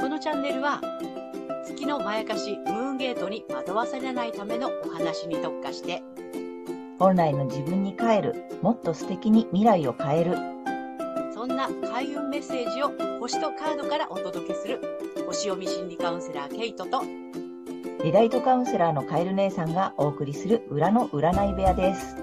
[0.00, 0.80] このチャンネルは
[1.66, 6.02] 月のまやかしムーンゲートに惑わされないためのお話に特化して
[6.98, 10.36] 本来の自分に帰る、もっと素敵に未来を変える。
[11.32, 12.90] そんな開運メッセージを
[13.20, 14.80] 星とカードからお届けする
[15.26, 17.02] 星読み心理カウンセラーケイトと
[18.04, 22.16] リライトカウンセラーのカエル姉さんがお送りする裏の占い部屋です。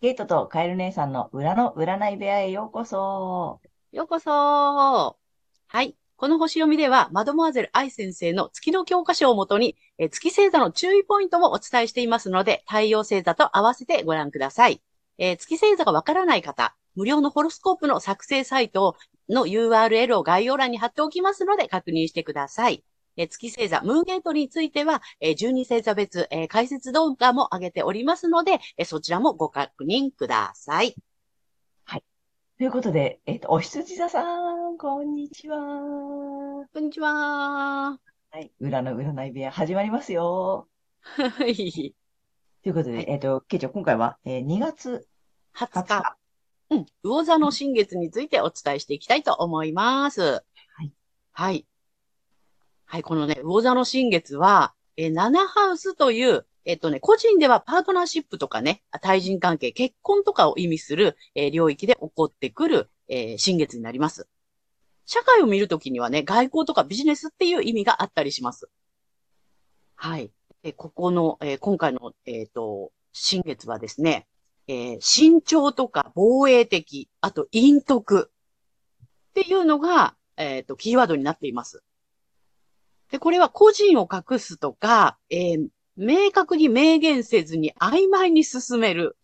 [0.00, 3.60] ケイトとカエル姉さんの裏の占い部屋へようこそ。
[3.96, 4.30] ようこそ
[5.68, 5.96] はい。
[6.16, 14.82] この星読みでは、マドモアゼル愛先生の月の教科書をもとに、え月星座の注意ポイントもお伝えしていますので、太陽星座と合わせてご覧ください。
[15.16, 18.96] え月星座がわからない方、無料のホロスコープの作成サイト
[19.30, 22.84] の URL を概要欄に貼っておきますので、確認してください。
[23.16, 30.94] え月星座、ムーンゲートについては、え12星座別、え解説動画も上げておりますので、えそちらもご確認ください。
[32.58, 35.58] ということで、えっ、と、お羊座さん、こんにちは。
[36.72, 37.10] こんにちは。
[37.90, 37.98] は
[38.40, 38.50] い。
[38.60, 40.66] 裏の占い部屋始まりますよ。
[41.02, 41.94] はい。
[42.62, 45.06] ということで、はいえっ、と、ケイちゃん、今回は、えー2月
[45.54, 46.02] 20 20日。
[46.02, 46.16] 日。
[46.70, 46.86] うん。
[47.02, 50.22] 魚座の新月についてお伝えしていきたいと思います。
[50.22, 50.40] は
[50.82, 50.92] い。
[51.32, 51.66] はい。
[52.86, 53.02] はい。
[53.02, 64.26] このね、魚座の新月は、えー、7ハウスという、えっとね、個人ではパートナーシップとかね、対人関係、結婚とかを意味する、えー領域で起こってくる、えー新月になります。
[65.06, 68.68] 社会を見るときにはね、外交とかビジネスっていう意味があったりします。
[69.94, 70.32] はい。
[70.64, 74.26] えここの、えー今回の、えっ、と、新月はですね、
[74.66, 81.84] えー慎重とか防衛的、あと陰徳っていうのが、えっ、と、キーワードになっています。
[83.12, 89.16] で、これは個人を隠すとか、えー明確に明言せずに曖昧に進める。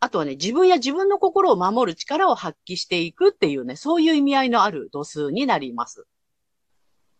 [0.00, 6.06] あとはね、自分や自分の心を守る力を発揮していくっていうね、そういう意味合いのある度数になります。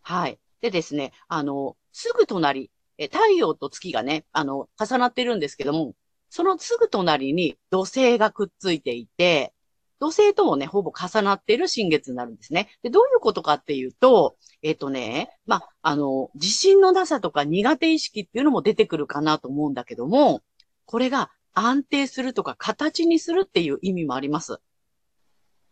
[0.01, 0.39] はい。
[0.61, 5.95] でですね、あの、すぐ隣、え太陽と月がね、あの、重なってるんですけども、
[6.29, 9.53] そのすぐ隣に土星がくっついていて、
[10.03, 12.67] 土星ともね、ほぼ重なっている新月になるんですね。
[12.83, 20.41] で、どういうことかっていうと、えっ、とね、まあ、あの、自信のなさとか苦手意識っていうのも出てくるかなと思うんだけども、
[20.83, 24.59] これが安定するとか形にするっていう意味もあります。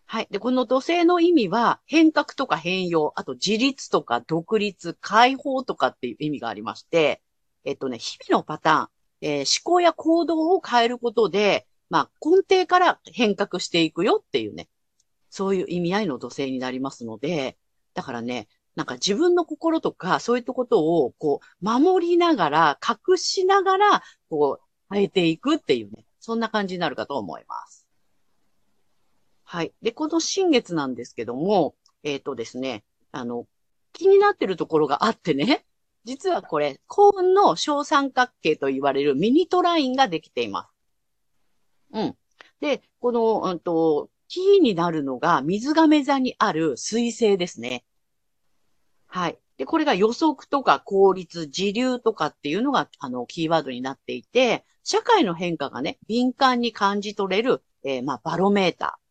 [0.06, 0.30] はい。
[0.32, 7.22] で、この土星の意味は、変革とか変容、あと自立とか独立、解放とかっていう意味がありまして、
[7.66, 8.88] えっとね、日々のパターン、
[9.24, 14.70] えー思考や行動を変えることで、まあ、根底から変革していくよっていうね、
[15.30, 17.58] そういう意味合いの土星になりますので、
[17.94, 27.86] だからね、なんか自分の心とか、そういったことを、こう、守りながら、隠しながら、こう、変えていくっていうね、そんな感じになるかと思います。
[29.44, 29.74] はい。
[29.82, 33.48] で、この新月なんですけども、えっ、とですね、あの、
[33.92, 35.66] 気になってるところがあってね、
[36.06, 40.71] 実はこれ、幸運の小三角形と言われるミニトラインができています。
[41.94, 42.18] うん。
[42.60, 47.84] で、この、うんと、キーになるのが水亀座にある水星ですね。
[49.08, 49.38] はい。
[49.58, 59.02] で、これが予測とか効率、時流とかっていうのが、あの、キーワードになっていて、社会の変化がね、敏感に感じ取れる、えーまあ、バロメーター。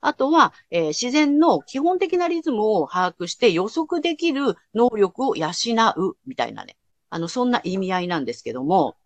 [0.00, 5.48] あとは、えー自然の基本的なリズムを把握して予測できる能力を養
[5.96, 6.76] う、みたいなね。
[7.10, 8.96] あの、そんな意味合いなんですけども、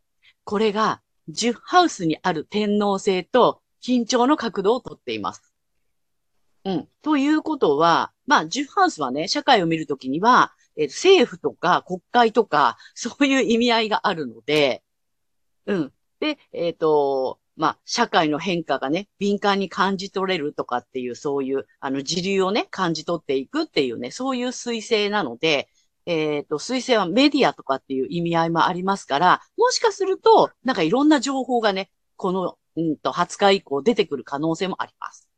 [0.44, 5.54] これが、10ハウスにある天皇星と緊張の角度をとっています。
[6.64, 6.88] うん。
[7.02, 14.82] ということは、まあ、10ハウスはね、社会を見るときには、えー政府とか国会とか、そういう意味合いがあるので、
[15.66, 15.92] うん。
[16.20, 25.68] で、えっ、と、まあ、社会の変化がね、敏感に感じ取れるとかっていう、そういう、あの、時流をね、感じ取っていくっていうね、そういう彗星なので、
[26.08, 35.28] えっ、と、彗星はメディアとかっていう意味合いもありますから、もしかすると、なんかいろんな情報がね、この、うんと、20日以降出てくる可能性もあります。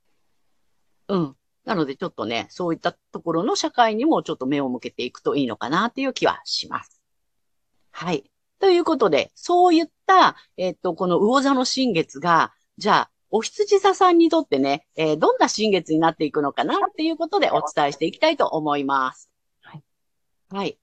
[1.09, 1.37] うん。
[1.65, 7.03] なので、ちょっとね、そういったところの社会にもちょっと目を向けていくといいのかなっていう気はします。
[7.91, 8.31] はい。
[8.61, 19.31] ということで、そういった、えっ、と、この魚座の新月が、じゃあ、お羊座さんにとってね、えーどんな新月になっていくのかなっていうことでお伝えしていきたいと思います。
[20.53, 20.79] はい。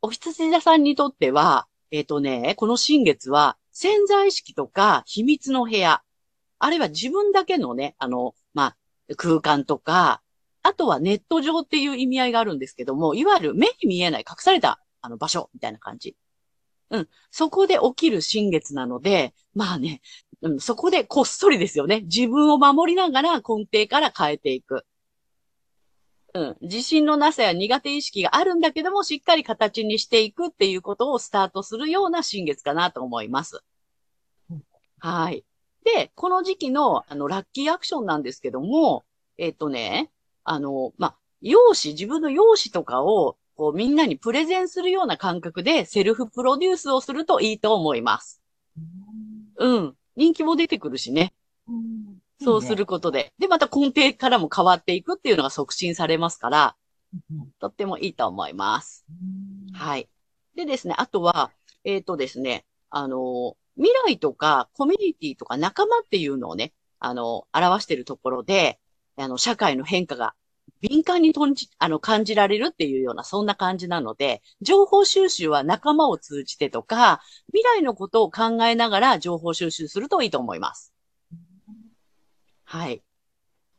[0.00, 6.02] お羊座さんにとっては、えっ、とね、この新月は潜在意識とか秘密の部屋、
[6.58, 8.74] あるいは自分だけのね、あの、ま
[9.10, 10.22] あ、空間とか、
[10.62, 16.16] あとはネット上っていう意味合いがあるんですけども、いわゆる目に見えない隠されたあの場所みたいな感じ。
[16.90, 17.08] うん。
[17.30, 20.00] そこで起きる新月なので、まあね、
[20.40, 22.00] うん、そこでこっそりですよね。
[22.02, 24.86] 自分を守りながら根底から変えていく。
[26.34, 26.56] うん。
[26.62, 33.62] 自信のなさや苦手意識があるんだけども、しっかり形にしていくっていうことをスタートするような新月かなと思います
[34.50, 34.62] うん。
[34.98, 35.44] はい。
[35.84, 39.04] で、この時期の、あの、ラッキーアクションなんですけども、
[39.36, 40.10] えっとね、
[40.44, 48.40] あの、まあ、容姿、自分の容姿とかを、こう、みんなにプレゼンするような感覚でセルフプロデュースをするといいと思います。
[49.58, 49.96] うん。
[50.16, 51.34] 人気も出てくるしね。
[52.50, 53.32] うんそうすることで。
[53.38, 56.76] で、また根底からも変わっていくっていうのが促進されますから、
[57.30, 59.04] うんとってもいいと思います。
[59.10, 59.12] う
[59.70, 60.08] んはい。
[60.54, 61.50] でですね、あとは、
[61.84, 68.78] えっ、とですね、あの、未来とかコミュニティとか仲間っていうのをね、あの、表しているところで、
[69.16, 70.34] あの、社会の変化が
[70.82, 80.91] 敏感にとんじ、あの、感じられるっていうような、そんな感じなので、情報収集は仲間を通じてとか、未来のことを考えながら情報収集するといいと思います。
[82.72, 83.02] はい。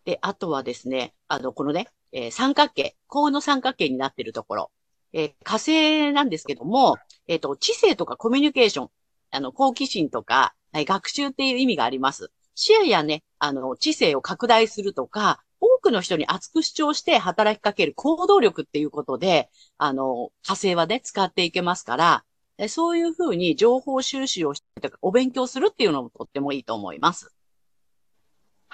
[0.05, 4.71] で、あとはですね、あの、このね、えー三角形、幸運の三角形になっているところ、
[5.13, 6.97] えー火星なんですけども、
[7.27, 8.89] えっ、と、知性とかコミュニケーション、
[9.31, 12.31] あの、好奇心とか、はい学習っていう意味があります。
[12.53, 19.49] 視野やね、あの、知性を拡大するとか、多くの人に熱く主張して働きかける行動力っていうことで、
[19.79, 22.25] あの、火星はね、使っていけますから、
[22.69, 27.33] そういうふうに情報収集をしてとか、お勉強するっていうのもとってもいいと思います。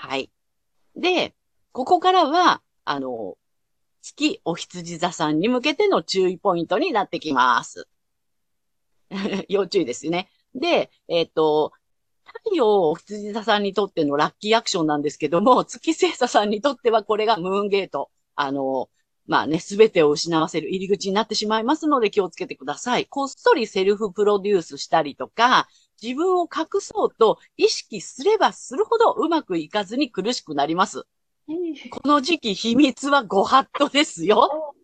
[0.01, 0.31] はい。
[0.96, 1.36] で、
[1.74, 3.38] ここからは、あの、
[4.01, 7.86] 月お羊座さんに向けての注意ポイントになってきます。
[9.50, 10.30] 要注意ですね。
[10.56, 11.74] で、えっ、と、
[12.24, 18.10] 太陽お羊座さんにとってのラッキーアクションなんですけども、月星座さんにとってはこれがムーンゲート。
[18.36, 18.90] あの、
[19.28, 23.06] まあね、すべてを失わせる入り口になってしまいますので気をつけてください。
[23.06, 25.68] こっそりセルフプロデュースしたりとか、
[26.01, 31.06] 自分を隠そうと意識すればするほどうまくいかずに苦しくなります。
[31.90, 34.75] この時期秘密はご法度ですよ。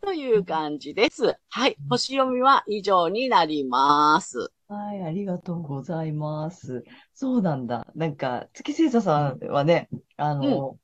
[0.00, 1.38] という感じです。
[1.48, 1.76] はい。
[1.88, 4.50] 星読みは以上になります。
[4.68, 6.84] はい、ありがとうございます。
[7.14, 7.86] そうなんだ。
[7.94, 10.78] なんか、月星座さんはね、あの、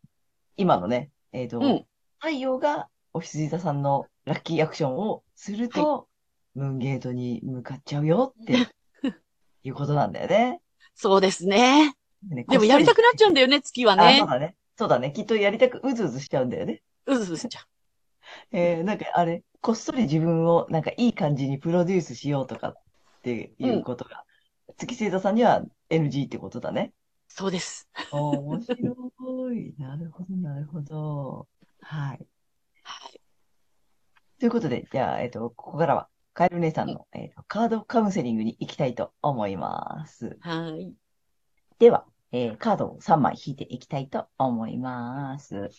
[0.56, 1.86] 今のね、えっと、うん。
[2.18, 6.08] 太陽がお羊座さんのラッキーアクションをすると、
[6.54, 8.54] ムーンゲートに向かっちゃうよって
[9.62, 10.60] いうことなんだよね。
[10.94, 11.94] そうですね。
[12.28, 14.28] ねでもやりたくなっちゃうんだよね、月はあ、ねそう。
[14.28, 14.56] だね。
[14.76, 15.12] そうだね。
[15.12, 16.82] きっとやりたく、うずうずしちゃうんだよね。
[17.06, 17.60] うずうずしちゃ
[18.52, 22.82] えー、なんかあれ、こっそり自分をなんかいい感じにプロデュースしようとかっ
[23.22, 24.24] ていうことが、
[24.76, 26.92] 月星座さんには NG ってことだね。
[27.28, 27.32] う。
[27.32, 27.88] そうです。
[28.12, 29.74] 面白い。
[29.78, 31.48] なるほど、なるほど。
[31.80, 32.26] はい。
[32.82, 33.20] はい。
[34.38, 40.36] ということで、じゃあ、えっと、ここからは、カエル姉さんの、えっと、カードカウンセリングに行きたいと思います。
[40.40, 40.92] はい。
[41.78, 45.70] では、えーカードを3枚引いていきたいと思います。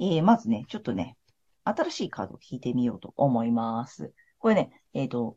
[0.00, 1.16] えーまずね、ちょっとね、
[1.62, 4.12] 新しいカードを引いてみようと思います。
[4.40, 5.36] これね、えっと、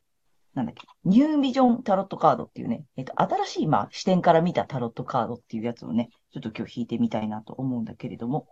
[0.55, 8.47] なんだっけ、ニュービジョンタロットカードっていうね、えっと、新しい、まあ、視点から見たタロットカードっていうやつをね、ちょっと今日引いてみたいなと思うんだけれども、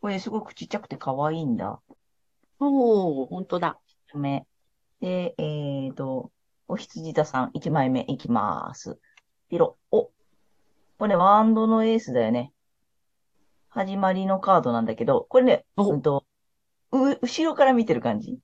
[0.00, 1.80] これすごくちっちゃくて可愛いんだ。
[2.60, 3.80] おー、本当だ。
[4.14, 4.46] 目。
[5.00, 6.32] で、えっと、
[6.66, 8.98] お羊座さん、1枚目いきます。
[9.48, 9.78] ピロ。
[9.90, 10.10] お。
[10.98, 12.52] これね、ワンドのエースだよね。
[13.68, 16.24] 始まりのカードなんだけど、これね、おうんと、
[16.90, 18.38] う、後ろから見てる感じ。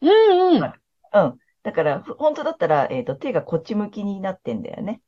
[0.00, 0.62] うんうん。
[0.62, 1.38] うん。
[1.62, 5.00] だから、ふ本当だったら、えっと、手がこっち向きになってんだよね。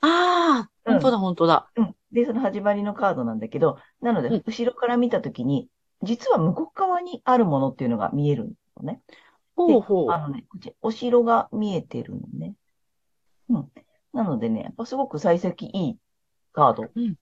[0.00, 1.70] ああ、本当だ、本当だ。
[1.76, 1.94] うん。
[2.12, 5.68] で、その始まりのカードなんだけど、なのでうん、後ろから見たときに、
[6.02, 9.00] 実は向こう側にあるものっていうのが見えるのね。
[9.56, 10.10] ほうほう。
[10.10, 12.54] あのね、こっち、お城が見えてるのね。
[13.48, 13.68] うん。
[14.12, 15.98] なのでね、やっぱすごく幸先いい
[16.52, 17.16] カードうん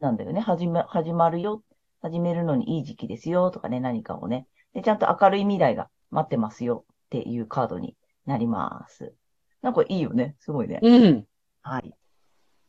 [0.00, 0.40] なんだよね。
[0.40, 1.62] 始め、始まるよ。
[2.02, 4.46] 始めるのにいい時期ですよとかね、何かをね。
[4.74, 9.14] で、ちゃんと明るい未来が待ってますよっていうカードになります。
[9.62, 10.36] なんかいいよね。
[10.40, 10.80] すごいね。
[10.82, 11.26] うん。
[11.62, 11.94] はい。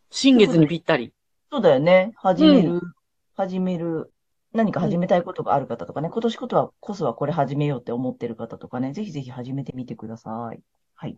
[0.09, 1.13] 新月にぴったり。
[1.51, 2.13] そうだよね。
[2.15, 2.79] 始める、
[3.35, 4.13] 始める、
[4.55, 10.61] 何か始めたいことがある方とかね、今年ことは、こそはこれ始めようって思ってる方とかね、ぜひぜひ始めてみてください。
[10.95, 11.17] はい。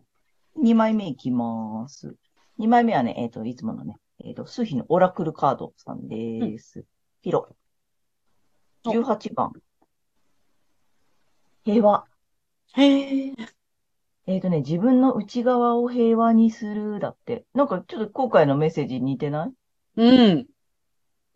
[0.60, 2.16] 2枚目いきます。
[2.58, 6.84] 2枚目はね、えっ、と、いつものね、えっ、と、数比のオラクルカードさんです。
[7.22, 7.54] ヒロ。
[8.84, 9.52] お18番。
[11.64, 12.06] 平和。
[12.74, 13.32] へえ。
[14.26, 17.44] えっ、とね、自分の内側を平和にするだって。
[17.54, 19.52] なんかちょっと今回のメッセージに似てない
[19.96, 20.46] うん。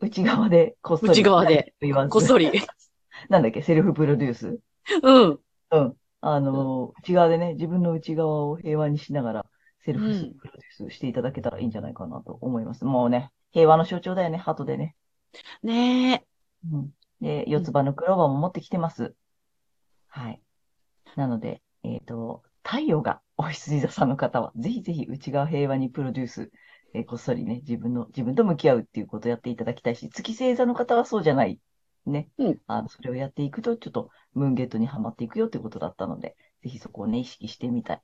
[0.03, 1.13] 内側でこっそり。
[1.13, 1.75] 内側で。
[2.11, 2.51] こっそり。
[3.31, 4.59] なんだっけ、セルフプロデュース？
[5.03, 5.41] うん。
[5.71, 5.97] うん。
[6.21, 9.47] あの、内側でね、自分の内側を平和にしながら、
[9.85, 12.85] セルフうんプロデュースしていただけたらいいんじゃないかなと思います。
[12.85, 14.97] もうね、平和の象徴だよね、ハートでね。
[15.63, 16.27] ねえ。
[16.73, 16.91] うん。
[17.21, 19.15] で、四つ葉のクローバーも持ってきてます。
[20.09, 20.41] はい。
[21.15, 26.51] なので、えっと、太陽がお羊座さんの方は、ぜひぜひ内側平和にプロデュース、
[26.95, 31.59] えーこっそりね、自分の、自分と向き合うっていうことをやっていただきたいし、月星座の方はそうじゃない。
[32.07, 32.29] ね。
[32.39, 38.03] うんあの、それをやっていくと、ちょっとムーンゲートにはまっていくよってことだったので、ぜひそこをね、意識してみたい、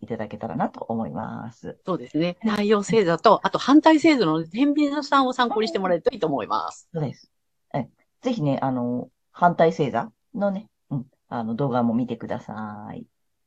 [0.00, 1.78] いただけたらなと思います。
[1.86, 2.36] そうですね。
[2.42, 6.88] 太陽星座と、あと反対星座の天秤座さんを参考にしてもらえるといいと思います。
[6.92, 7.30] そうです。
[7.74, 7.88] え
[8.22, 13.06] ぜひね、あの、反対星座のね、うん、あの、動画も見てください。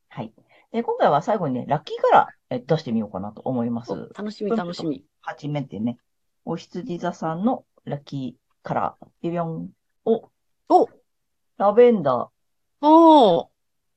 [0.10, 0.34] はい。
[0.74, 3.94] で、今回は最後にね、ラッキーカラーえ出してみようかなと思います。
[3.94, 5.06] お楽しみ楽しみ。
[5.22, 5.98] 初めてね、
[6.44, 9.70] お羊座さんのラッキーカラー、ビビョン。
[10.06, 10.30] お、
[10.70, 10.89] お
[11.58, 13.48] ラベンダー、おー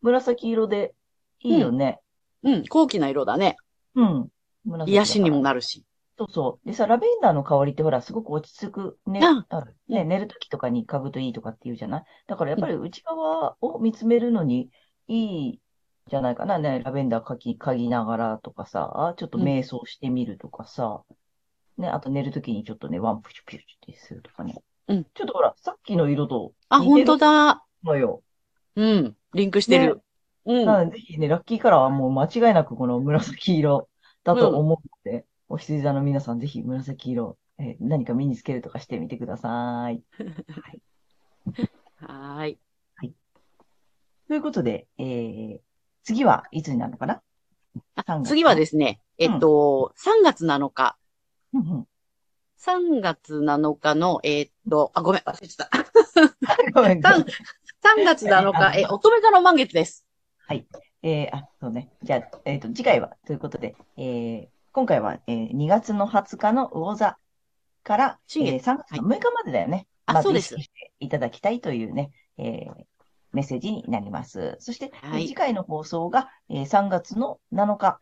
[0.02, 0.94] 紫色で
[1.40, 1.98] いいよね。
[2.44, 3.56] うん、高貴な色だね。
[3.94, 4.28] うん。
[4.64, 5.84] 紫癒しにもなるし。
[6.18, 6.68] そうそう。
[6.68, 9.20] でさ、ラベンダーの香りってほら、すごく落ち着くね。
[9.20, 12.04] ね、うん寝るときとかに嗅ぐといいとかって言うじゃない？
[12.26, 14.70] だからやっぱり内側を見つめるのに
[15.08, 15.60] いい
[16.08, 16.58] じゃないかな。
[16.58, 21.02] ね、ラベンダー嗅ぎ、嗅ぎながらとかさ、ちょっと瞑想してみるとかさ、
[21.78, 24.54] ね、あと寝るときにちょっとね、ワンプシュピュシュってするとかね。
[24.88, 27.64] うんちょっとほら、さっきの色とあ、本当だ。
[27.82, 28.22] のよ。
[28.76, 30.00] うん、リンクしてる。
[30.44, 30.64] うん。
[30.64, 33.88] なので、ぜひね、ラッキーカラーはもう間違いなくこの紫色
[34.22, 40.02] だと思うので、お羊座の皆さんぜひ紫色、えー何か身につけるとかしてみてください。
[41.96, 42.58] はーい。
[44.28, 45.60] ということで、えー、
[46.06, 47.20] 次はいつになるのかな？
[47.96, 48.28] あ ?3 月。
[48.28, 50.96] 次はですね、えっと、3月7日。
[51.52, 51.86] うんうん。
[52.58, 55.68] 3月7日の、えっと、あ、ごめん、忘れてた。
[56.72, 60.06] ごめんごめん3 3月7日、え、乙女座の満月です。
[61.02, 61.90] えー、あ、そうね。
[62.02, 67.18] じゃあ、えっ、と、次回は、ということで、えー、今回は、えー、2月の20日の魚座
[67.82, 69.88] から、えー、新月3月の6日までだよね。
[70.06, 70.56] あそうです
[71.00, 72.84] いただきたいというね、えー、
[73.32, 74.56] メッセージになります。
[74.60, 78.00] そして、はい次回の放送が、えー、3月の7日、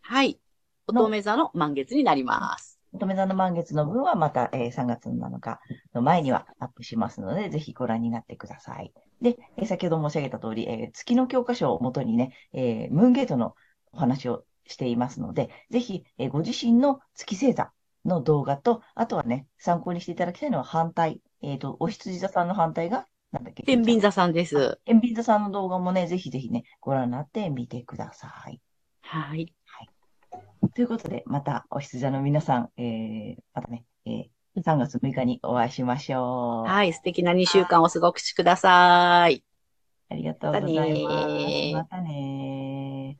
[0.00, 0.38] はい。
[0.86, 2.78] 乙女座の満月になります。
[2.92, 5.60] 乙女座の満月の分はまた、えー3月の7日
[5.94, 8.92] の前にはアップしますので、ぜひご覧になってください。
[9.20, 13.54] で、えー先ほど申し上げた通り、えー月の教科書をもとにね、えームーンゲートの
[13.92, 17.72] お話をしていますので、ぜひ、えーご自身の月星座
[18.04, 21.20] の動画と、あとはね、参考にしていただきたいのは反対。
[21.42, 23.62] えっ、と、お羊座さんの反対が、なんだっけ？
[23.62, 24.78] 天秤座さんです。
[24.84, 28.60] 天秤座さんの動画もね、ぜひぜひね、ご覧になってみてください。
[29.02, 29.52] はい。
[30.74, 36.68] ということで、またお羊座の皆さん、えー、またね、えー、3月6日にお会いしましょう。
[36.68, 36.92] はい。
[36.92, 39.44] 素敵な2週間をお過ごしください。
[40.10, 41.74] ありがとうございます。
[41.74, 43.18] またね